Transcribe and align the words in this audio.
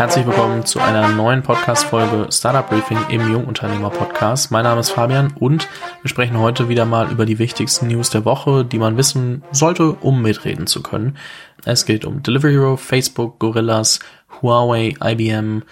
Herzlich 0.00 0.26
willkommen 0.26 0.64
zu 0.64 0.80
einer 0.80 1.08
neuen 1.08 1.42
Podcast-Folge 1.42 2.28
Startup 2.32 2.66
Briefing 2.66 2.96
im 3.10 3.30
Jungunternehmer 3.30 3.90
Podcast. 3.90 4.50
Mein 4.50 4.64
Name 4.64 4.80
ist 4.80 4.88
Fabian 4.88 5.34
und 5.38 5.68
wir 6.00 6.08
sprechen 6.08 6.38
heute 6.38 6.70
wieder 6.70 6.86
mal 6.86 7.12
über 7.12 7.26
die 7.26 7.38
wichtigsten 7.38 7.88
News 7.88 8.08
der 8.08 8.24
Woche, 8.24 8.64
die 8.64 8.78
man 8.78 8.96
wissen 8.96 9.42
sollte, 9.52 9.92
um 9.92 10.22
mitreden 10.22 10.66
zu 10.66 10.82
können. 10.82 11.18
Es 11.66 11.84
geht 11.84 12.06
um 12.06 12.22
Delivery 12.22 12.54
Hero, 12.54 12.78
Facebook, 12.78 13.38
Gorillas, 13.40 14.00
Huawei, 14.40 14.94
IBM, 15.04 15.64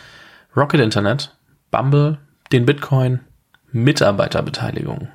Rocket 0.54 0.80
Internet, 0.82 1.34
Bumble, 1.70 2.18
den 2.52 2.66
Bitcoin, 2.66 3.20
Mitarbeiterbeteiligung. 3.72 5.08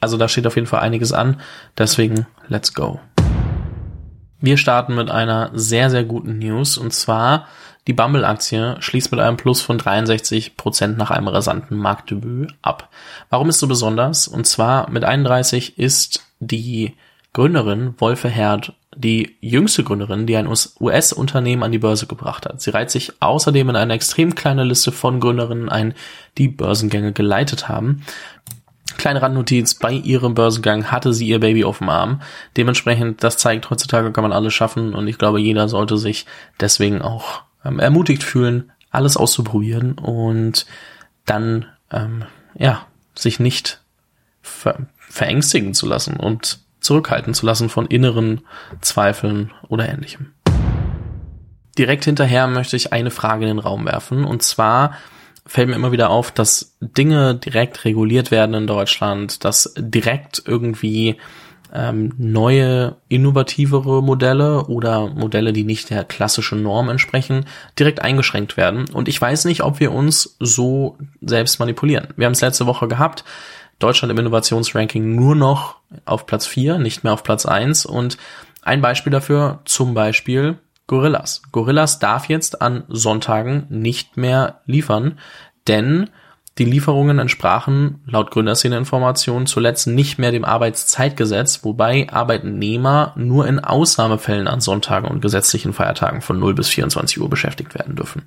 Also 0.00 0.16
da 0.16 0.26
steht 0.26 0.46
auf 0.46 0.54
jeden 0.54 0.66
Fall 0.66 0.80
einiges 0.80 1.12
an, 1.12 1.38
deswegen 1.76 2.26
let's 2.48 2.72
go. 2.72 2.98
Wir 4.44 4.58
starten 4.58 4.94
mit 4.94 5.10
einer 5.10 5.52
sehr, 5.54 5.88
sehr 5.88 6.04
guten 6.04 6.38
News 6.38 6.76
und 6.76 6.92
zwar 6.92 7.48
die 7.86 7.94
Bumble-Aktie 7.94 8.76
schließt 8.78 9.10
mit 9.10 9.18
einem 9.18 9.38
Plus 9.38 9.62
von 9.62 9.78
63 9.78 10.58
Prozent 10.58 10.98
nach 10.98 11.10
einem 11.10 11.28
rasanten 11.28 11.78
Marktdebüt 11.78 12.54
ab. 12.60 12.90
Warum 13.30 13.48
ist 13.48 13.58
so 13.58 13.66
besonders? 13.66 14.28
Und 14.28 14.46
zwar 14.46 14.90
mit 14.90 15.02
31 15.02 15.78
ist 15.78 16.26
die 16.40 16.92
Gründerin 17.32 17.94
Wolfe 17.96 18.28
Herd 18.28 18.74
die 18.94 19.34
jüngste 19.40 19.82
Gründerin, 19.82 20.26
die 20.26 20.36
ein 20.36 20.46
US-Unternehmen 20.46 21.62
an 21.62 21.72
die 21.72 21.78
Börse 21.78 22.06
gebracht 22.06 22.44
hat. 22.44 22.60
Sie 22.60 22.68
reiht 22.68 22.90
sich 22.90 23.14
außerdem 23.20 23.70
in 23.70 23.76
eine 23.76 23.94
extrem 23.94 24.34
kleine 24.34 24.64
Liste 24.64 24.92
von 24.92 25.20
Gründerinnen 25.20 25.70
ein, 25.70 25.94
die 26.36 26.48
Börsengänge 26.48 27.12
geleitet 27.12 27.70
haben. 27.70 28.02
Kleine 28.96 29.20
Randnotiz, 29.20 29.74
bei 29.74 29.92
ihrem 29.92 30.34
Börsengang 30.34 30.90
hatte 30.90 31.12
sie 31.12 31.26
ihr 31.26 31.40
Baby 31.40 31.64
auf 31.64 31.78
dem 31.78 31.88
Arm. 31.88 32.22
Dementsprechend, 32.56 33.22
das 33.22 33.36
zeigt, 33.36 33.70
heutzutage 33.70 34.12
kann 34.12 34.22
man 34.22 34.32
alles 34.32 34.54
schaffen 34.54 34.94
und 34.94 35.08
ich 35.08 35.18
glaube, 35.18 35.40
jeder 35.40 35.68
sollte 35.68 35.98
sich 35.98 36.26
deswegen 36.60 37.02
auch 37.02 37.42
ähm, 37.64 37.80
ermutigt 37.80 38.22
fühlen, 38.22 38.72
alles 38.90 39.16
auszuprobieren 39.16 39.92
und 39.94 40.66
dann, 41.26 41.66
ähm, 41.90 42.24
ja, 42.54 42.86
sich 43.14 43.40
nicht 43.40 43.80
ver 44.42 44.86
verängstigen 44.98 45.74
zu 45.74 45.86
lassen 45.86 46.16
und 46.16 46.58
zurückhalten 46.80 47.34
zu 47.34 47.46
lassen 47.46 47.68
von 47.68 47.86
inneren 47.86 48.40
Zweifeln 48.80 49.52
oder 49.68 49.88
ähnlichem. 49.88 50.32
Direkt 51.78 52.04
hinterher 52.04 52.46
möchte 52.46 52.76
ich 52.76 52.92
eine 52.92 53.10
Frage 53.10 53.44
in 53.44 53.48
den 53.48 53.58
Raum 53.58 53.84
werfen 53.84 54.24
und 54.24 54.42
zwar, 54.42 54.94
fällt 55.46 55.68
mir 55.68 55.76
immer 55.76 55.92
wieder 55.92 56.10
auf, 56.10 56.30
dass 56.30 56.76
Dinge 56.80 57.34
direkt 57.34 57.84
reguliert 57.84 58.30
werden 58.30 58.54
in 58.54 58.66
Deutschland, 58.66 59.44
dass 59.44 59.74
direkt 59.76 60.42
irgendwie 60.46 61.16
ähm, 61.74 62.12
neue, 62.16 62.96
innovativere 63.08 64.02
Modelle 64.02 64.66
oder 64.66 65.08
Modelle, 65.08 65.52
die 65.52 65.64
nicht 65.64 65.90
der 65.90 66.04
klassischen 66.04 66.62
Norm 66.62 66.88
entsprechen, 66.88 67.46
direkt 67.78 68.00
eingeschränkt 68.00 68.56
werden. 68.56 68.88
Und 68.90 69.08
ich 69.08 69.20
weiß 69.20 69.44
nicht, 69.46 69.62
ob 69.62 69.80
wir 69.80 69.92
uns 69.92 70.36
so 70.38 70.96
selbst 71.20 71.58
manipulieren. 71.58 72.08
Wir 72.16 72.26
haben 72.26 72.32
es 72.32 72.40
letzte 72.40 72.66
Woche 72.66 72.88
gehabt. 72.88 73.24
Deutschland 73.80 74.12
im 74.12 74.18
Innovationsranking 74.18 75.16
nur 75.16 75.34
noch 75.34 75.76
auf 76.04 76.26
Platz 76.26 76.46
4, 76.46 76.78
nicht 76.78 77.02
mehr 77.02 77.12
auf 77.12 77.24
Platz 77.24 77.44
1. 77.44 77.86
Und 77.86 78.18
ein 78.62 78.80
Beispiel 78.80 79.10
dafür, 79.10 79.60
zum 79.64 79.94
Beispiel 79.94 80.58
Gorillas. 80.86 81.42
Gorillas 81.50 81.98
darf 81.98 82.28
jetzt 82.28 82.60
an 82.60 82.84
Sonntagen 82.88 83.66
nicht 83.70 84.16
mehr 84.16 84.60
liefern, 84.66 85.18
denn 85.66 86.10
die 86.58 86.64
Lieferungen 86.64 87.18
entsprachen 87.18 88.00
laut 88.06 88.30
Gründerszene-Informationen 88.30 89.46
zuletzt 89.46 89.88
nicht 89.88 90.18
mehr 90.18 90.30
dem 90.30 90.44
Arbeitszeitgesetz, 90.44 91.64
wobei 91.64 92.08
Arbeitnehmer 92.10 93.12
nur 93.16 93.48
in 93.48 93.58
Ausnahmefällen 93.58 94.46
an 94.46 94.60
Sonntagen 94.60 95.08
und 95.08 95.20
gesetzlichen 95.20 95.72
Feiertagen 95.72 96.20
von 96.20 96.38
0 96.38 96.54
bis 96.54 96.68
24 96.68 97.20
Uhr 97.20 97.28
beschäftigt 97.28 97.74
werden 97.74 97.96
dürfen. 97.96 98.22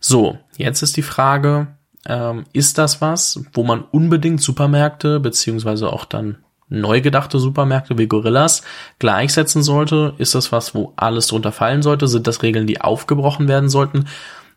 So, 0.00 0.38
jetzt 0.56 0.82
ist 0.82 0.96
die 0.96 1.02
Frage, 1.02 1.76
ähm, 2.06 2.44
ist 2.54 2.78
das 2.78 3.02
was, 3.02 3.42
wo 3.52 3.64
man 3.64 3.82
unbedingt 3.82 4.40
Supermärkte 4.40 5.20
beziehungsweise 5.20 5.92
auch 5.92 6.06
dann 6.06 6.38
neu 6.68 7.00
gedachte 7.00 7.38
Supermärkte 7.38 7.96
wie 7.98 8.06
Gorillas 8.06 8.62
gleichsetzen 8.98 9.62
sollte? 9.62 10.14
Ist 10.18 10.34
das 10.34 10.52
was, 10.52 10.74
wo 10.74 10.92
alles 10.96 11.28
drunter 11.28 11.52
fallen 11.52 11.82
sollte? 11.82 12.08
Sind 12.08 12.26
das 12.26 12.42
Regeln, 12.42 12.66
die 12.66 12.80
aufgebrochen 12.80 13.48
werden 13.48 13.68
sollten? 13.68 14.06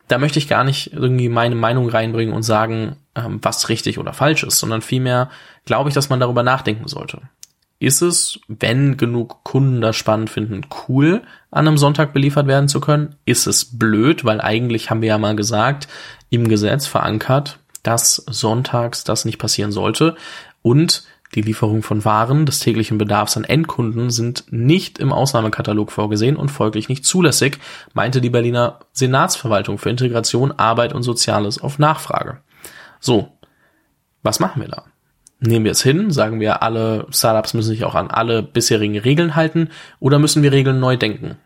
Da 0.07 0.17
möchte 0.17 0.39
ich 0.39 0.47
gar 0.47 0.63
nicht 0.63 0.91
irgendwie 0.93 1.29
meine 1.29 1.55
Meinung 1.55 1.87
reinbringen 1.87 2.33
und 2.33 2.43
sagen, 2.43 2.95
ähm, 3.15 3.39
was 3.41 3.69
richtig 3.69 3.99
oder 3.99 4.13
falsch 4.13 4.43
ist, 4.43 4.57
sondern 4.57 4.81
vielmehr 4.81 5.29
glaube 5.65 5.89
ich, 5.89 5.95
dass 5.95 6.09
man 6.09 6.19
darüber 6.19 6.41
nachdenken 6.41 6.87
sollte. 6.87 7.21
Ist 7.81 8.01
es, 8.01 8.39
wenn 8.47 8.97
genug 8.97 9.43
Kunden 9.43 9.79
das 9.79 9.95
spannend 9.95 10.29
finden, 10.29 10.65
cool, 10.87 11.21
an 11.49 11.67
einem 11.67 11.77
Sonntag 11.77 12.11
beliefert 12.11 12.45
werden 12.45 12.67
zu 12.67 12.81
können? 12.81 13.15
Ist 13.23 13.47
es 13.47 13.77
blöd, 13.77 14.25
weil 14.25 14.41
eigentlich 14.41 14.89
haben 14.89 15.01
wir 15.01 15.09
ja 15.09 15.17
mal 15.17 15.35
gesagt, 15.35 15.87
im 16.29 16.49
Gesetz 16.49 16.87
verankert, 16.87 17.59
dass 17.83 18.15
sonntags 18.15 19.05
das 19.05 19.23
nicht 19.23 19.37
passieren 19.37 19.71
sollte. 19.71 20.15
Und 20.61 21.03
die 21.35 21.41
Lieferung 21.41 21.83
von 21.83 22.05
Waren 22.05 22.45
des 22.45 22.59
täglichen 22.59 22.97
Bedarfs 22.97 23.37
an 23.37 23.43
Endkunden 23.43 24.09
sind 24.09 24.45
nicht 24.51 24.97
im 24.97 25.13
Ausnahmekatalog 25.13 25.91
vorgesehen 25.91 26.35
und 26.35 26.49
folglich 26.49 26.89
nicht 26.89 27.05
zulässig, 27.05 27.59
meinte 27.93 28.19
die 28.19 28.31
Berliner 28.31 28.79
Senatsverwaltung 28.93 29.77
für 29.77 29.91
Integration, 29.91 30.51
Arbeit 30.51 30.93
und 30.93 31.03
Soziales 31.03 31.61
auf 31.61 31.77
Nachfrage. 31.77 32.39
So, 32.99 33.31
was 34.23 34.39
machen 34.39 34.61
wir 34.61 34.69
da? 34.69 34.85
Nehmen 35.39 35.65
wir 35.65 35.71
es 35.71 35.83
hin, 35.83 36.11
sagen 36.11 36.39
wir, 36.39 36.63
alle 36.63 37.05
Startups 37.11 37.53
müssen 37.53 37.69
sich 37.69 37.85
auch 37.85 37.95
an 37.95 38.09
alle 38.09 38.41
bisherigen 38.41 38.97
Regeln 38.97 39.35
halten 39.35 39.69
oder 39.99 40.19
müssen 40.19 40.43
wir 40.43 40.51
Regeln 40.51 40.79
neu 40.79 40.97
denken? 40.97 41.37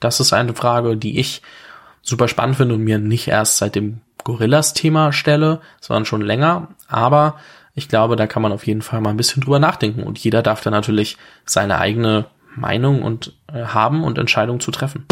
Das 0.00 0.18
ist 0.18 0.32
eine 0.32 0.54
Frage, 0.54 0.96
die 0.96 1.20
ich 1.20 1.42
super 2.02 2.26
spannend 2.26 2.56
finde 2.56 2.74
und 2.74 2.82
mir 2.82 2.98
nicht 2.98 3.28
erst 3.28 3.58
seit 3.58 3.74
dem 3.74 4.00
Gorillas-Thema 4.24 5.12
stelle, 5.12 5.60
sondern 5.80 6.06
schon 6.06 6.22
länger. 6.22 6.68
Aber 6.88 7.36
ich 7.74 7.88
glaube, 7.88 8.16
da 8.16 8.26
kann 8.26 8.42
man 8.42 8.52
auf 8.52 8.66
jeden 8.66 8.82
Fall 8.82 9.00
mal 9.00 9.10
ein 9.10 9.16
bisschen 9.16 9.42
drüber 9.42 9.58
nachdenken 9.58 10.02
und 10.02 10.18
jeder 10.18 10.42
darf 10.42 10.60
da 10.60 10.70
natürlich 10.70 11.16
seine 11.44 11.78
eigene 11.78 12.26
Meinung 12.56 13.02
und 13.02 13.34
äh, 13.52 13.64
haben 13.64 14.04
und 14.04 14.18
Entscheidungen 14.18 14.60
zu 14.60 14.70
treffen. 14.70 15.06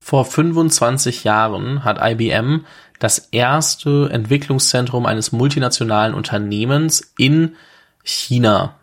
Vor 0.00 0.24
25 0.24 1.24
Jahren 1.24 1.84
hat 1.84 1.98
IBM 2.00 2.64
das 2.98 3.18
erste 3.30 4.08
Entwicklungszentrum 4.10 5.06
eines 5.06 5.32
multinationalen 5.32 6.14
Unternehmens 6.14 7.12
in 7.18 7.56
China 8.02 8.74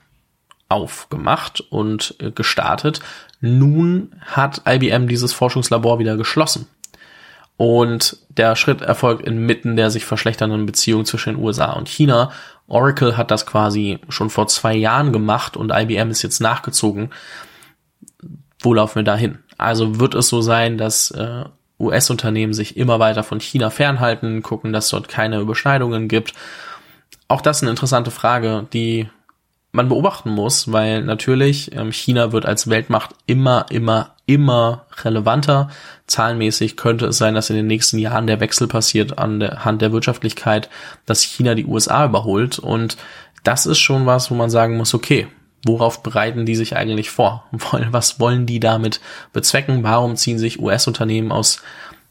aufgemacht 0.69 1.61
und 1.61 2.15
äh, 2.19 2.31
gestartet. 2.31 2.99
Nun 3.41 4.15
hat 4.21 4.61
IBM 4.67 5.07
dieses 5.07 5.33
Forschungslabor 5.33 5.99
wieder 5.99 6.17
geschlossen. 6.17 6.67
Und 7.57 8.17
der 8.29 8.55
Schritt 8.55 8.81
erfolgt 8.81 9.25
inmitten 9.25 9.75
der 9.75 9.89
sich 9.89 10.05
verschlechternden 10.05 10.65
Beziehung 10.65 11.05
zwischen 11.05 11.35
den 11.35 11.43
USA 11.43 11.71
und 11.73 11.87
China. 11.87 12.31
Oracle 12.67 13.15
hat 13.15 13.31
das 13.31 13.45
quasi 13.45 13.99
schon 14.09 14.29
vor 14.29 14.47
zwei 14.47 14.75
Jahren 14.75 15.13
gemacht 15.13 15.55
und 15.55 15.71
IBM 15.71 16.09
ist 16.09 16.21
jetzt 16.21 16.41
nachgezogen. 16.41 17.11
Wo 18.59 18.73
laufen 18.73 18.95
wir 18.95 19.03
da 19.03 19.15
hin? 19.15 19.39
Also 19.57 19.99
wird 19.99 20.15
es 20.15 20.27
so 20.27 20.41
sein, 20.41 20.77
dass 20.77 21.11
äh, 21.11 21.45
US-Unternehmen 21.79 22.53
sich 22.53 22.77
immer 22.77 22.99
weiter 22.99 23.23
von 23.23 23.39
China 23.39 23.69
fernhalten, 23.69 24.41
gucken, 24.41 24.73
dass 24.73 24.89
dort 24.89 25.07
keine 25.07 25.39
Überschneidungen 25.39 26.07
gibt. 26.07 26.33
Auch 27.27 27.41
das 27.41 27.57
ist 27.57 27.63
eine 27.63 27.71
interessante 27.71 28.11
Frage, 28.11 28.67
die 28.73 29.07
man 29.71 29.89
beobachten 29.89 30.29
muss, 30.29 30.71
weil 30.71 31.03
natürlich 31.03 31.75
ähm, 31.75 31.91
China 31.91 32.31
wird 32.31 32.45
als 32.45 32.69
Weltmacht 32.69 33.11
immer, 33.25 33.65
immer, 33.69 34.14
immer 34.25 34.85
relevanter. 35.03 35.69
Zahlenmäßig 36.07 36.77
könnte 36.77 37.07
es 37.07 37.17
sein, 37.17 37.35
dass 37.35 37.49
in 37.49 37.55
den 37.55 37.67
nächsten 37.67 37.99
Jahren 37.99 38.27
der 38.27 38.39
Wechsel 38.39 38.67
passiert 38.67 39.17
an 39.17 39.39
der 39.39 39.65
Hand 39.65 39.81
der 39.81 39.91
Wirtschaftlichkeit, 39.91 40.69
dass 41.05 41.21
China 41.21 41.55
die 41.55 41.65
USA 41.65 42.05
überholt. 42.05 42.59
Und 42.59 42.97
das 43.43 43.65
ist 43.65 43.79
schon 43.79 44.05
was, 44.05 44.31
wo 44.31 44.35
man 44.35 44.49
sagen 44.49 44.77
muss, 44.77 44.93
okay, 44.93 45.27
worauf 45.65 46.03
bereiten 46.03 46.45
die 46.45 46.55
sich 46.55 46.75
eigentlich 46.75 47.09
vor? 47.09 47.45
Was 47.91 48.19
wollen 48.19 48.45
die 48.45 48.59
damit 48.59 49.01
bezwecken? 49.33 49.83
Warum 49.83 50.15
ziehen 50.15 50.37
sich 50.37 50.61
US-Unternehmen 50.61 51.31
aus 51.31 51.61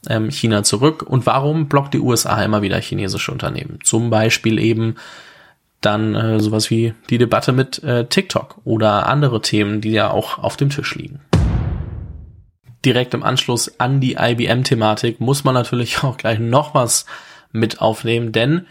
ähm, 0.08 0.30
China 0.30 0.64
zurück? 0.64 1.02
Und 1.02 1.24
warum 1.24 1.68
blockt 1.68 1.94
die 1.94 2.00
USA 2.00 2.42
immer 2.42 2.62
wieder 2.62 2.80
chinesische 2.80 3.30
Unternehmen? 3.32 3.78
Zum 3.84 4.10
Beispiel 4.10 4.58
eben 4.58 4.96
dann 5.80 6.14
äh, 6.14 6.40
sowas 6.40 6.70
wie 6.70 6.94
die 7.10 7.18
Debatte 7.18 7.52
mit 7.52 7.82
äh, 7.84 8.06
TikTok 8.06 8.56
oder 8.64 9.06
andere 9.06 9.40
Themen, 9.40 9.80
die 9.80 9.92
ja 9.92 10.10
auch 10.10 10.38
auf 10.38 10.56
dem 10.56 10.70
Tisch 10.70 10.94
liegen. 10.94 11.20
Direkt 12.84 13.14
im 13.14 13.22
Anschluss 13.22 13.78
an 13.78 14.00
die 14.00 14.16
IBM-Thematik 14.18 15.20
muss 15.20 15.44
man 15.44 15.54
natürlich 15.54 16.02
auch 16.02 16.16
gleich 16.16 16.38
noch 16.38 16.74
was 16.74 17.06
mit 17.52 17.80
aufnehmen, 17.80 18.32
denn 18.32 18.66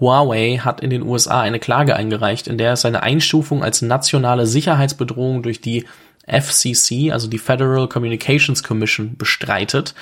Huawei 0.00 0.58
hat 0.58 0.80
in 0.80 0.90
den 0.90 1.02
USA 1.02 1.40
eine 1.40 1.58
Klage 1.58 1.96
eingereicht, 1.96 2.46
in 2.46 2.56
der 2.56 2.74
es 2.74 2.82
seine 2.82 3.02
Einstufung 3.02 3.64
als 3.64 3.82
nationale 3.82 4.46
Sicherheitsbedrohung 4.46 5.42
durch 5.42 5.60
die 5.60 5.86
FCC, 6.26 7.10
also 7.10 7.26
die 7.26 7.38
Federal 7.38 7.88
Communications 7.88 8.62
Commission, 8.62 9.16
bestreitet 9.16 9.94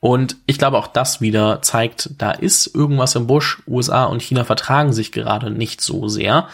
und 0.00 0.36
ich 0.46 0.58
glaube, 0.58 0.78
auch 0.78 0.86
das 0.86 1.20
wieder 1.20 1.60
zeigt, 1.60 2.10
da 2.16 2.30
ist 2.30 2.74
irgendwas 2.74 3.14
im 3.14 3.26
Busch. 3.26 3.62
USA 3.66 4.04
und 4.04 4.22
China 4.22 4.44
vertragen 4.44 4.94
sich 4.94 5.12
gerade 5.12 5.50
nicht 5.50 5.82
so 5.82 6.08
sehr. 6.08 6.48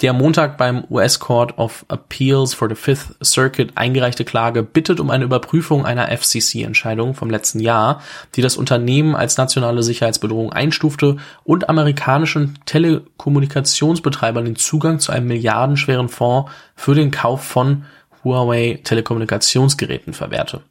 Die 0.00 0.08
am 0.08 0.18
Montag 0.18 0.58
beim 0.58 0.84
US 0.90 1.20
Court 1.20 1.56
of 1.56 1.86
Appeals 1.88 2.52
for 2.52 2.68
the 2.68 2.74
Fifth 2.74 3.14
Circuit 3.24 3.72
eingereichte 3.76 4.24
Klage 4.24 4.64
bittet 4.64 4.98
um 4.98 5.08
eine 5.08 5.22
Überprüfung 5.22 5.86
einer 5.86 6.08
FCC-Entscheidung 6.08 7.14
vom 7.14 7.30
letzten 7.30 7.60
Jahr, 7.60 8.02
die 8.34 8.42
das 8.42 8.56
Unternehmen 8.56 9.14
als 9.14 9.36
nationale 9.36 9.84
Sicherheitsbedrohung 9.84 10.52
einstufte 10.52 11.18
und 11.44 11.68
amerikanischen 11.68 12.58
Telekommunikationsbetreibern 12.66 14.44
den 14.44 14.56
Zugang 14.56 14.98
zu 14.98 15.12
einem 15.12 15.28
milliardenschweren 15.28 16.08
Fonds 16.08 16.50
für 16.74 16.96
den 16.96 17.12
Kauf 17.12 17.44
von 17.44 17.84
Huawei 18.24 18.80
Telekommunikationsgeräten 18.82 20.12
verwehrte. 20.12 20.62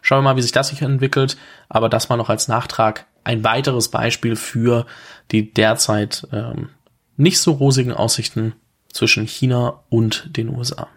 Schauen 0.00 0.20
wir 0.20 0.30
mal, 0.30 0.36
wie 0.36 0.42
sich 0.42 0.52
das 0.52 0.68
sich 0.68 0.80
entwickelt, 0.80 1.36
aber 1.68 1.90
das 1.90 2.08
mal 2.08 2.16
noch 2.16 2.30
als 2.30 2.48
Nachtrag 2.48 3.04
ein 3.24 3.44
weiteres 3.44 3.88
Beispiel 3.88 4.36
für 4.36 4.86
die 5.32 5.52
derzeit 5.52 6.26
ähm, 6.32 6.70
nicht 7.18 7.38
so 7.38 7.52
rosigen 7.52 7.92
Aussichten 7.92 8.54
zwischen 8.92 9.26
China 9.26 9.80
und 9.88 10.36
den 10.36 10.48
USA. 10.48 10.88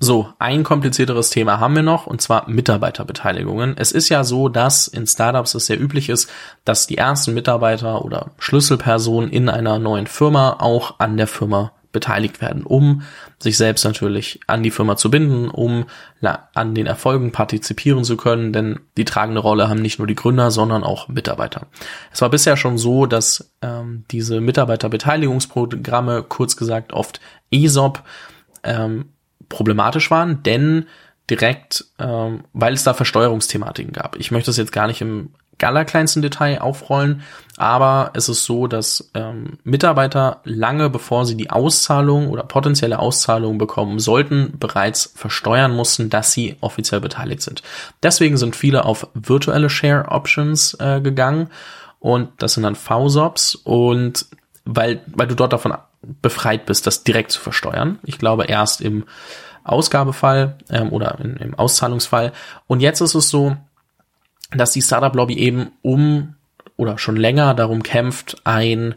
So, 0.00 0.28
ein 0.38 0.64
komplizierteres 0.64 1.30
Thema 1.30 1.60
haben 1.60 1.76
wir 1.76 1.82
noch, 1.82 2.06
und 2.06 2.20
zwar 2.20 2.48
Mitarbeiterbeteiligungen. 2.48 3.76
Es 3.78 3.92
ist 3.92 4.08
ja 4.08 4.24
so, 4.24 4.48
dass 4.48 4.86
in 4.86 5.06
Startups 5.06 5.54
es 5.54 5.66
sehr 5.66 5.80
üblich 5.80 6.08
ist, 6.08 6.30
dass 6.64 6.86
die 6.86 6.98
ersten 6.98 7.32
Mitarbeiter 7.32 8.04
oder 8.04 8.32
Schlüsselpersonen 8.38 9.30
in 9.30 9.48
einer 9.48 9.78
neuen 9.78 10.06
Firma 10.06 10.56
auch 10.58 10.98
an 10.98 11.16
der 11.16 11.26
Firma 11.26 11.72
beteiligt 11.94 12.42
werden, 12.42 12.64
um 12.64 13.02
sich 13.38 13.56
selbst 13.56 13.84
natürlich 13.84 14.40
an 14.46 14.62
die 14.62 14.70
Firma 14.70 14.96
zu 14.96 15.10
binden, 15.10 15.48
um 15.48 15.86
an 16.52 16.74
den 16.74 16.86
Erfolgen 16.86 17.32
partizipieren 17.32 18.04
zu 18.04 18.18
können, 18.18 18.52
denn 18.52 18.80
die 18.98 19.06
tragende 19.06 19.40
Rolle 19.40 19.70
haben 19.70 19.80
nicht 19.80 19.98
nur 19.98 20.06
die 20.06 20.14
Gründer, 20.14 20.50
sondern 20.50 20.84
auch 20.84 21.08
Mitarbeiter. 21.08 21.66
Es 22.12 22.20
war 22.20 22.28
bisher 22.28 22.58
schon 22.58 22.76
so, 22.76 23.06
dass 23.06 23.50
ähm, 23.62 24.04
diese 24.10 24.42
Mitarbeiterbeteiligungsprogramme, 24.42 26.24
kurz 26.28 26.56
gesagt 26.56 26.92
oft 26.92 27.20
ESOP, 27.50 28.02
ähm, 28.62 29.06
problematisch 29.48 30.10
waren, 30.10 30.42
denn 30.42 30.86
direkt, 31.30 31.86
ähm, 31.98 32.44
weil 32.52 32.74
es 32.74 32.84
da 32.84 32.92
Versteuerungsthematiken 32.92 33.92
gab. 33.92 34.16
Ich 34.16 34.30
möchte 34.30 34.50
es 34.50 34.56
jetzt 34.56 34.72
gar 34.72 34.86
nicht 34.86 35.00
im 35.00 35.30
allerkleinsten 35.62 36.22
Detail 36.22 36.60
aufrollen, 36.60 37.22
aber 37.56 38.10
es 38.14 38.28
ist 38.28 38.44
so, 38.44 38.66
dass 38.66 39.10
ähm, 39.14 39.58
Mitarbeiter 39.64 40.40
lange 40.44 40.90
bevor 40.90 41.24
sie 41.24 41.36
die 41.36 41.50
Auszahlung 41.50 42.28
oder 42.28 42.42
potenzielle 42.42 42.98
Auszahlung 42.98 43.58
bekommen 43.58 43.98
sollten, 43.98 44.54
bereits 44.58 45.12
versteuern 45.14 45.74
mussten, 45.74 46.10
dass 46.10 46.32
sie 46.32 46.56
offiziell 46.60 47.00
beteiligt 47.00 47.42
sind. 47.42 47.62
Deswegen 48.02 48.36
sind 48.36 48.56
viele 48.56 48.84
auf 48.84 49.08
virtuelle 49.14 49.70
Share 49.70 50.06
Options 50.08 50.74
äh, 50.80 51.00
gegangen 51.00 51.48
und 52.00 52.30
das 52.38 52.54
sind 52.54 52.64
dann 52.64 52.74
VSOPs 52.74 53.54
und 53.54 54.26
weil, 54.64 55.02
weil 55.06 55.26
du 55.26 55.34
dort 55.34 55.52
davon 55.52 55.74
befreit 56.22 56.66
bist, 56.66 56.86
das 56.86 57.04
direkt 57.04 57.32
zu 57.32 57.40
versteuern. 57.40 57.98
Ich 58.02 58.18
glaube 58.18 58.44
erst 58.44 58.80
im 58.80 59.04
Ausgabefall 59.64 60.58
ähm, 60.70 60.92
oder 60.92 61.18
in, 61.20 61.36
im 61.36 61.54
Auszahlungsfall. 61.54 62.32
Und 62.66 62.80
jetzt 62.80 63.00
ist 63.00 63.14
es 63.14 63.30
so, 63.30 63.56
dass 64.54 64.72
die 64.72 64.82
Startup-Lobby 64.82 65.36
eben 65.38 65.72
um 65.82 66.34
oder 66.76 66.98
schon 66.98 67.16
länger 67.16 67.54
darum 67.54 67.82
kämpft, 67.82 68.42
ein 68.44 68.94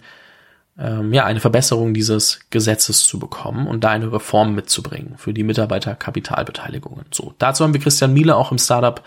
ähm, 0.80 1.13
ja 1.13 1.25
eine 1.25 1.39
Verbesserung 1.39 1.94
dieses 1.94 2.42
Gesetzes 2.50 3.06
zu 3.06 3.19
bekommen 3.19 3.68
und 3.68 3.83
da 3.83 3.89
eine 3.89 4.12
Reform 4.12 4.54
mitzubringen 4.54 5.15
für 5.18 5.33
die 5.33 5.44
Mitarbeiterkapitalbeteiligungen. 5.44 7.06
So, 7.12 7.33
dazu 7.39 7.63
haben 7.63 7.74
wir 7.74 7.81
Christian 7.81 8.13
Miele 8.13 8.36
auch 8.36 8.51
im 8.51 8.57
Startup 8.57 9.01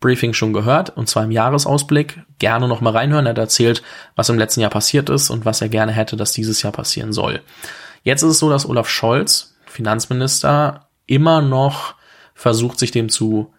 Briefing 0.00 0.34
schon 0.34 0.52
gehört, 0.52 0.94
und 0.96 1.08
zwar 1.08 1.24
im 1.24 1.30
Jahresausblick. 1.30 2.20
Gerne 2.38 2.68
noch 2.68 2.82
mal 2.82 2.90
reinhören. 2.90 3.24
Er 3.24 3.30
hat 3.30 3.38
erzählt, 3.38 3.82
was 4.16 4.28
im 4.28 4.38
letzten 4.38 4.60
Jahr 4.60 4.70
passiert 4.70 5.08
ist 5.08 5.30
und 5.30 5.46
was 5.46 5.62
er 5.62 5.70
gerne 5.70 5.92
hätte, 5.92 6.16
dass 6.16 6.32
dieses 6.32 6.60
Jahr 6.60 6.72
passieren 6.72 7.12
soll. 7.12 7.40
Jetzt 8.02 8.22
ist 8.22 8.32
es 8.32 8.38
so, 8.38 8.50
dass 8.50 8.68
Olaf 8.68 8.88
Scholz, 8.88 9.56
Finanzminister, 9.64 10.88
immer 11.06 11.40
noch 11.40 11.94
versucht, 12.34 12.78
sich 12.78 12.90
dem 12.90 13.08
zu 13.08 13.54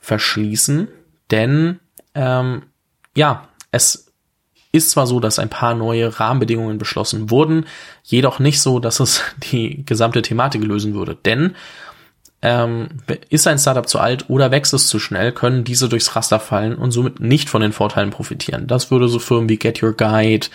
verschließen 0.00 0.88
denn 1.30 1.80
ähm, 2.14 2.62
ja, 3.14 3.48
es 3.70 4.10
ist 4.72 4.90
zwar 4.92 5.06
so, 5.06 5.20
dass 5.20 5.38
ein 5.38 5.48
paar 5.48 5.74
neue 5.74 6.20
Rahmenbedingungen 6.20 6.78
beschlossen 6.78 7.30
wurden, 7.30 7.66
jedoch 8.04 8.38
nicht 8.38 8.60
so, 8.60 8.78
dass 8.78 9.00
es 9.00 9.22
die 9.52 9.84
gesamte 9.84 10.22
Thematik 10.22 10.62
lösen 10.62 10.94
würde. 10.94 11.16
Denn 11.16 11.56
ähm, 12.42 12.88
ist 13.28 13.46
ein 13.46 13.58
Startup 13.58 13.86
zu 13.86 13.98
alt 13.98 14.30
oder 14.30 14.50
wächst 14.50 14.72
es 14.72 14.86
zu 14.86 14.98
schnell, 14.98 15.32
können 15.32 15.64
diese 15.64 15.88
durchs 15.88 16.16
Raster 16.16 16.40
fallen 16.40 16.74
und 16.74 16.90
somit 16.90 17.20
nicht 17.20 17.50
von 17.50 17.60
den 17.60 17.72
Vorteilen 17.72 18.10
profitieren. 18.10 18.66
Das 18.66 18.90
würde 18.90 19.08
so 19.08 19.18
Firmen 19.18 19.48
wie 19.48 19.58
Get 19.58 19.82
Your 19.82 19.92
Guide 19.92 20.46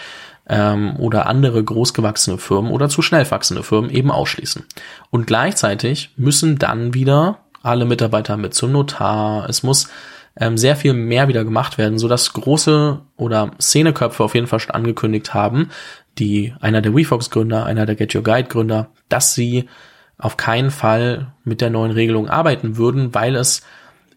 ähm, 0.48 0.96
oder 0.98 1.28
andere 1.28 1.64
großgewachsene 1.64 2.40
Firmen 2.40 2.72
oder 2.72 2.90
zu 2.90 3.02
schnell 3.02 3.30
wachsende 3.30 3.62
Firmen 3.62 3.92
eben 3.92 4.10
ausschließen. 4.10 4.64
Und 5.12 5.28
gleichzeitig 5.28 6.12
müssen 6.18 6.58
dann 6.58 6.96
wieder 6.96 7.40
alle 7.62 7.86
Mitarbeiter 7.86 8.38
mit 8.38 8.56
zum 8.56 8.72
Notar. 8.72 9.48
Es 9.48 9.62
muss 9.62 9.90
ähm, 10.38 10.58
sehr 10.58 10.76
viel 10.76 10.94
mehr 10.94 11.28
wieder 11.28 11.44
gemacht 11.44 11.78
werden, 11.78 11.98
so 11.98 12.08
große 12.08 13.02
oder 13.16 13.52
Szeneköpfe 13.60 14.24
auf 14.24 14.36
jeden 14.36 14.48
Fall 14.48 14.60
schon 14.60 14.76
angekündigt 14.76 15.34
haben, 15.34 15.70
die 16.18 16.54
einer 16.60 16.82
der 16.82 16.96
WeFox 16.96 17.30
Gründer, 17.30 17.66
einer 17.66 17.86
der 17.86 17.96
Get 17.96 18.16
Your 18.16 18.24
Guide 18.24 18.50
Gründer, 18.50 18.90
dass 19.10 19.34
sie 19.34 19.70
auf 20.18 20.38
keinen 20.38 20.72
Fall 20.72 21.34
mit 21.44 21.62
der 21.62 21.70
neuen 21.70 21.92
Regelung 21.92 22.30
arbeiten 22.30 22.78
würden, 22.78 23.14
weil 23.14 23.36
es 23.36 23.64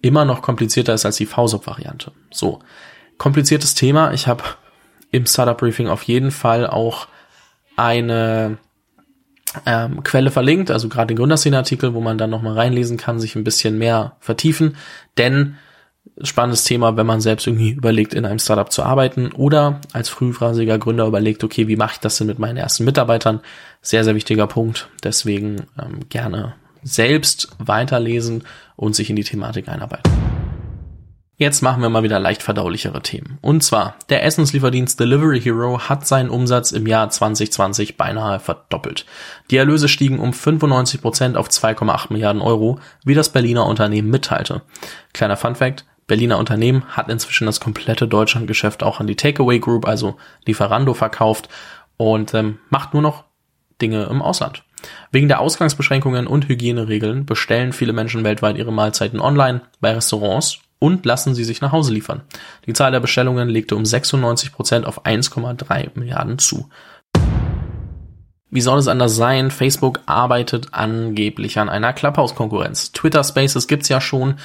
immer 0.00 0.25
noch 0.25 0.43
komplizierter 0.43 0.94
ist 0.94 1.05
als 1.05 1.17
die 1.17 1.26
VSOP-Variante. 1.26 2.12
So, 2.31 2.61
kompliziertes 3.17 3.75
Thema. 3.75 4.12
Ich 4.12 4.29
habe 4.29 4.44
im 5.11 5.26
Startup 5.26 5.59
Briefing 5.59 5.88
auf 5.88 6.05
jeden 6.05 6.31
Fall 6.31 6.67
auch 6.67 7.09
eine 7.76 8.59
ähm, 9.67 10.03
Quelle 10.05 10.31
verlinkt, 10.31 10.71
also 10.71 10.88
gerade 10.88 11.09
den 11.09 11.17
Gründerszene-Artikel, 11.17 11.94
wo 11.94 12.00
man 12.00 12.19
dann 12.19 12.31
nochmal 12.31 12.55
reinlesen 12.55 12.97
kann, 12.97 13.19
sich 13.19 13.35
ein 13.35 13.44
bisschen 13.44 13.79
mehr 13.79 14.17
vertiefen, 14.21 14.76
denn 15.17 15.56
spannendes 16.23 16.65
Thema, 16.65 16.97
wenn 16.97 17.06
man 17.06 17.20
selbst 17.20 17.47
irgendwie 17.47 17.70
überlegt, 17.70 18.15
in 18.15 18.25
einem 18.25 18.38
Startup 18.38 18.70
zu 18.70 18.82
arbeiten 18.82 19.32
oder 19.32 19.81
als 19.93 20.09
frühphasiger 20.09 20.79
Gründer 20.79 21.06
überlegt, 21.06 21.44
okay, 21.44 21.69
wie 21.69 21.76
mache 21.76 21.94
ich 21.94 22.00
das 22.00 22.17
denn 22.19 22.26
mit 22.26 22.38
meinen 22.38 22.56
ersten 22.56 22.85
Mitarbeitern? 22.85 23.41
Sehr, 23.82 24.05
sehr 24.05 24.15
wichtiger 24.15 24.47
Punkt. 24.47 24.88
Deswegen 25.03 25.67
ähm, 25.81 26.00
gerne 26.09 26.55
selbst 26.82 27.49
weiterlesen 27.59 28.44
und 28.76 28.94
sich 28.94 29.11
in 29.11 29.17
die 29.17 29.25
Thematik 29.25 29.69
einarbeiten. 29.69 30.12
Jetzt 31.41 31.62
machen 31.62 31.82
wir 31.82 31.88
mal 31.88 32.03
wieder 32.03 32.19
leicht 32.19 32.43
verdaulichere 32.43 33.00
Themen. 33.00 33.38
Und 33.41 33.62
zwar, 33.62 33.94
der 34.09 34.25
Essenslieferdienst 34.25 34.99
Delivery 34.99 35.41
Hero 35.41 35.79
hat 35.88 36.05
seinen 36.05 36.31
Umsatz 36.31 36.73
im 36.73 36.85
Jahr 36.88 37.11
2020 37.11 37.97
beinahe 37.97 38.41
verdoppelt. 38.41 39.06
Die 39.53 39.56
Erlöse 39.56 39.87
stiegen 39.87 40.19
um 40.19 40.32
95 40.32 41.00
Prozent 41.00 41.37
auf 41.37 41.49
2,8 41.49 42.12
Milliarden 42.12 42.43
Euro, 42.43 42.81
wie 43.05 43.14
das 43.14 43.29
Berliner 43.29 43.67
Unternehmen 43.67 44.11
mitteilte. 44.11 44.62
Kleiner 45.12 45.37
Fun 45.37 45.55
Fact, 45.55 45.85
Berliner 46.08 46.38
Unternehmen 46.38 46.84
hat 46.88 47.08
inzwischen 47.08 47.46
das 47.46 47.60
komplette 47.60 48.08
Deutschlandgeschäft 48.08 48.83
auch 48.83 48.99
an 48.99 49.06
die 49.06 49.14
Takeaway 49.14 49.61
Group, 49.61 49.87
also 49.87 50.16
Lieferando, 50.44 50.94
verkauft 50.94 51.49
und 51.97 52.35
ähm, 52.35 52.59
macht 52.71 52.94
nur 52.94 53.02
noch 53.02 53.25
Dinge 53.80 54.04
im 54.04 54.21
Ausland. 54.21 54.64
Wegen 55.12 55.28
der 55.28 55.40
Ausgangsbeschränkungen 55.40 56.26
und 56.26 56.49
Hygieneregeln 56.49 57.26
bestellen 57.26 57.73
viele 57.73 57.92
Menschen 57.92 58.25
weltweit 58.25 58.56
ihre 58.56 58.73
Mahlzeiten 58.73 59.21
online 59.21 59.62
bei 59.80 59.92
Restaurants 59.92 60.61
und 60.78 61.04
lassen 61.04 61.35
sie 61.35 61.44
sich 61.44 61.61
nach 61.61 61.73
Hause 61.73 61.92
liefern. 61.92 62.23
Die 62.66 62.73
Zahl 62.73 62.92
der 62.92 63.00
Bestellungen 63.00 63.49
legte 63.49 63.76
um 63.76 63.85
96 63.85 64.52
Prozent 64.52 64.87
auf 64.87 65.04
1,3 65.04 65.90
Milliarden 65.94 66.38
zu. 66.38 66.68
Wie 68.50 68.61
soll 68.62 68.78
es 68.78 68.88
anders 68.88 69.14
sein? 69.14 69.50
Facebook 69.50 70.00
arbeitet 70.07 70.69
angeblich 70.73 71.59
an 71.59 71.69
einer 71.69 71.93
Clubhouse-Konkurrenz. 71.93 72.93
Twitter 72.93 73.23
Spaces 73.23 73.69
gibt's 73.69 73.90
ja 73.90 74.00
schon, 74.00 74.37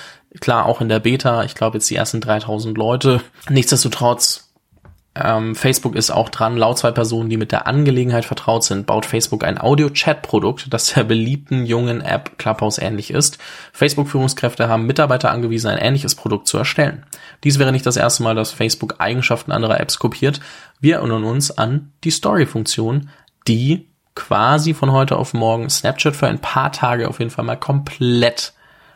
klar 0.42 0.66
auch 0.66 0.82
in 0.82 0.90
der 0.90 1.00
Beta. 1.00 1.44
Ich 1.44 1.56
glaube 1.56 1.78
jetzt 1.78 1.90
die 1.90 1.96
ersten 1.96 2.20
3000 2.20 2.78
Leute. 2.78 3.22
Nichtsdestotrotz, 3.50 4.54
ähm, 5.16 5.56
Facebook 5.56 5.96
ist 5.96 6.10
auch 6.10 6.30
dran. 6.30 6.58
Laut 6.58 6.80
zwei 6.80 6.92
Personen, 6.92 7.30
die 7.30 7.38
mit 7.38 7.52
der 7.52 7.68
Angelegenheit 7.68 8.26
vertraut 8.26 8.64
sind, 8.64 8.88
baut 8.88 9.06
Facebook 9.06 9.44
ein 9.44 9.62
Audio-Chat-Produkt, 9.62 10.74
das 10.74 10.88
der 10.88 11.04
beliebten 11.04 11.66
jungen 11.66 12.02
App 12.02 12.38
Clubhouse 12.40 12.80
ähnlich 12.80 13.12
ist. 13.12 13.38
Facebook-Führungskräfte 13.74 14.68
haben 14.68 14.88
Mitarbeiter 14.88 15.32
angewiesen, 15.32 15.70
ein 15.70 15.78
ähnliches 15.78 16.16
Produkt 16.16 16.48
zu 16.48 16.58
erstellen. 16.58 17.06
Dies 17.44 17.60
wäre 17.60 17.72
nicht 17.72 17.86
das 17.86 17.98
erste 17.98 18.24
Mal, 18.24 18.36
dass 18.36 18.52
Facebook 18.52 18.96
Eigenschaften 19.00 19.52
anderer 19.52 19.80
Apps 19.80 20.00
kopiert. 20.00 20.40
Wir 20.82 20.96
erinnern 20.96 21.24
uns 21.24 21.58
an 21.58 21.92
die 22.04 22.12
Story-Funktion, 22.12 23.10
die 23.48 23.93
quasi 24.16 24.74
von 24.74 24.92
heute 24.92 25.18
auf 25.18 25.34
morgen 25.34 25.70
Snapchat 25.70 26.16
für 26.16 26.28
ein 26.28 26.40
paar 26.40 26.72
Tage 26.72 27.08
auf 27.08 27.20
jeden 27.20 27.32
Fall 27.32 27.46
mal 27.46 27.56
komplett 27.56 28.54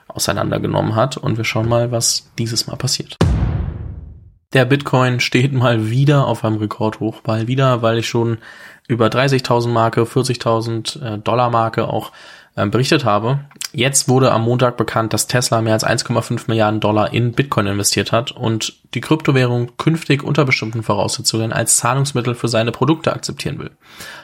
auseinandergenommen 0.07 0.95
hat. 0.95 1.17
Und 1.17 1.37
wir 1.37 1.43
schauen 1.43 1.69
mal, 1.69 1.91
was 1.91 2.29
dieses 2.37 2.67
Mal 2.67 2.77
passiert. 2.77 3.17
Der 4.53 4.65
Bitcoin 4.65 5.19
steht 5.19 5.53
mal 5.53 5.89
wieder 5.89 6.25
auf 6.25 6.45
einem 6.45 6.57
Rekordhoch, 6.57 7.21
mal 7.25 7.47
wieder, 7.47 7.81
weil 7.81 7.97
ich 7.97 8.07
schon 8.07 8.37
über 8.87 9.07
30.000 9.07 9.67
Marke, 9.67 10.03
40.000 10.03 11.01
äh, 11.01 11.17
Dollar 11.19 11.49
Marke 11.49 11.87
auch 11.87 12.13
äh, 12.55 12.65
berichtet 12.65 13.03
habe. 13.03 13.41
Jetzt 13.73 14.07
wurde 14.07 14.31
am 14.31 14.43
Montag 14.43 14.77
bekannt, 14.77 15.13
dass 15.13 15.27
Tesla 15.27 15.61
mehr 15.61 15.73
als 15.73 15.85
1,5 15.85 16.45
Milliarden 16.47 16.79
Dollar 16.79 17.13
in 17.13 17.33
Bitcoin 17.33 17.67
investiert 17.67 18.11
hat 18.11 18.31
und 18.31 18.73
die 18.93 19.01
Kryptowährung 19.01 19.75
künftig 19.77 20.23
unter 20.23 20.45
bestimmten 20.45 20.83
Voraussetzungen 20.83 21.51
als 21.51 21.75
Zahlungsmittel 21.75 22.33
für 22.33 22.47
seine 22.47 22.71
Produkte 22.71 23.13
akzeptieren 23.13 23.59
will. 23.59 23.71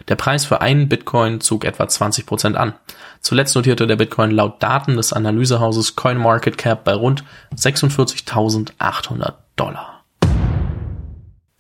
Der 0.08 0.16
Preis 0.16 0.46
für 0.46 0.62
einen 0.62 0.88
Bitcoin 0.88 1.42
zog 1.42 1.66
etwa 1.66 1.88
20 1.88 2.26
Prozent 2.26 2.56
an. 2.56 2.74
Zuletzt 3.20 3.56
notierte 3.56 3.86
der 3.86 3.98
Bitcoin 3.98 4.32
laut 4.32 4.64
Daten 4.64 4.96
des 4.96 5.12
Analysehauses 5.12 5.96
CoinMarketCap 5.96 6.84
bei 6.84 6.94
rund 6.94 7.26
46.800 7.56 9.34
Dollar. 9.56 9.93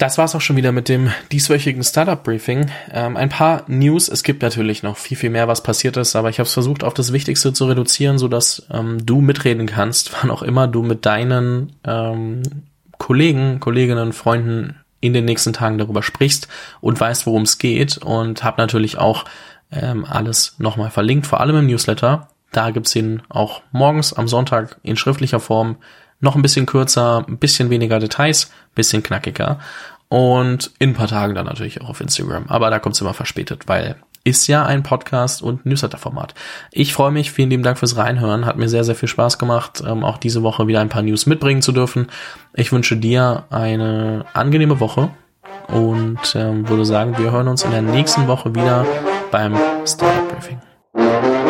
Das 0.03 0.17
war's 0.17 0.35
auch 0.35 0.41
schon 0.41 0.57
wieder 0.57 0.73
mit 0.73 0.89
dem 0.89 1.13
dieswöchigen 1.31 1.81
Startup 1.81 2.21
Briefing. 2.21 2.69
Ähm, 2.91 3.15
ein 3.15 3.29
paar 3.29 3.63
News. 3.67 4.09
Es 4.09 4.23
gibt 4.23 4.41
natürlich 4.41 4.83
noch 4.83 4.97
viel, 4.97 5.15
viel 5.15 5.29
mehr, 5.29 5.47
was 5.47 5.63
passiert 5.63 5.95
ist, 5.95 6.17
aber 6.17 6.29
ich 6.29 6.39
habe 6.39 6.47
es 6.47 6.51
versucht, 6.51 6.83
auf 6.83 6.93
das 6.93 7.13
Wichtigste 7.13 7.53
zu 7.53 7.67
reduzieren, 7.67 8.17
so 8.17 8.27
dass 8.27 8.67
ähm, 8.69 9.05
du 9.05 9.21
mitreden 9.21 9.65
kannst, 9.65 10.11
wann 10.21 10.29
auch 10.29 10.41
immer 10.41 10.67
du 10.67 10.83
mit 10.83 11.05
deinen 11.05 11.71
ähm, 11.85 12.43
Kollegen, 12.97 13.61
Kolleginnen, 13.61 14.11
Freunden 14.11 14.75
in 14.99 15.13
den 15.13 15.23
nächsten 15.23 15.53
Tagen 15.53 15.77
darüber 15.77 16.03
sprichst 16.03 16.49
und 16.81 16.99
weißt, 16.99 17.25
worum 17.25 17.43
es 17.43 17.57
geht. 17.57 17.97
Und 17.97 18.43
habe 18.43 18.61
natürlich 18.61 18.97
auch 18.97 19.23
ähm, 19.71 20.03
alles 20.03 20.55
nochmal 20.57 20.91
verlinkt, 20.91 21.27
vor 21.27 21.39
allem 21.39 21.55
im 21.55 21.67
Newsletter. 21.67 22.27
Da 22.51 22.71
gibt's 22.71 22.93
ihn 22.93 23.21
auch 23.29 23.61
morgens 23.71 24.11
am 24.11 24.27
Sonntag 24.27 24.81
in 24.83 24.97
schriftlicher 24.97 25.39
Form 25.39 25.77
noch 26.23 26.35
ein 26.35 26.41
bisschen 26.41 26.65
kürzer, 26.65 27.25
ein 27.27 27.37
bisschen 27.37 27.69
weniger 27.69 27.99
Details, 27.99 28.49
bisschen 28.75 29.03
knackiger. 29.03 29.59
Und 30.13 30.69
in 30.77 30.91
ein 30.91 30.93
paar 30.93 31.07
Tagen 31.07 31.33
dann 31.33 31.47
natürlich 31.47 31.81
auch 31.81 31.89
auf 31.89 31.99
Instagram. 31.99 32.45
Aber 32.47 32.69
da 32.69 32.77
kommt's 32.77 33.01
immer 33.01 33.15
verspätet, 33.15 33.63
weil 33.65 33.95
ist 34.23 34.45
ja 34.45 34.63
ein 34.63 34.83
Podcast 34.83 35.41
und 35.41 35.65
Newsletter-Format. 35.65 36.35
Ich 36.71 36.93
freue 36.93 37.09
mich, 37.09 37.31
vielen 37.31 37.49
lieben 37.49 37.63
Dank 37.63 37.79
fürs 37.79 37.97
Reinhören. 37.97 38.45
Hat 38.45 38.55
mir 38.55 38.69
sehr, 38.69 38.83
sehr 38.83 38.93
viel 38.93 39.09
Spaß 39.09 39.39
gemacht, 39.39 39.83
ähm, 39.83 40.03
auch 40.03 40.19
diese 40.19 40.43
Woche 40.43 40.67
wieder 40.67 40.81
ein 40.81 40.89
paar 40.89 41.01
News 41.01 41.25
mitbringen 41.25 41.63
zu 41.63 41.71
dürfen. 41.71 42.09
Ich 42.53 42.71
wünsche 42.71 42.95
dir 42.95 43.45
eine 43.49 44.25
angenehme 44.33 44.79
Woche 44.79 45.09
und 45.69 46.35
ähm, 46.35 46.69
würde 46.69 46.85
sagen, 46.85 47.17
wir 47.17 47.31
hören 47.31 47.47
uns 47.47 47.63
in 47.63 47.71
der 47.71 47.81
nächsten 47.81 48.27
Woche 48.27 48.53
wieder 48.53 48.85
beim 49.31 49.57
Startup 49.83 50.29
Briefing. 50.29 51.42